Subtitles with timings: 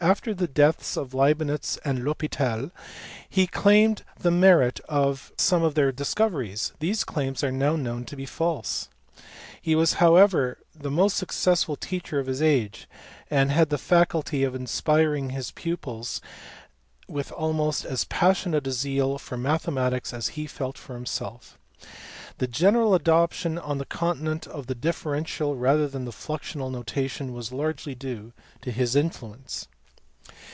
[0.00, 2.72] After the deaths of Leibnitz and THospital
[3.30, 8.16] he claimed the merit of some of their discoveries; these claims are now known to
[8.16, 8.88] be false.
[9.60, 12.88] He was however the most successful teacher of his age,
[13.30, 16.20] arid had the faculty of inspiring his pupils
[17.06, 21.56] with almost as passionate a zeal for mathe matics as he felt himself.
[22.38, 27.32] The general adoption on the conti nent of the differential rather than the fluxional notation
[27.32, 28.32] was largely due
[28.62, 29.68] to his influence.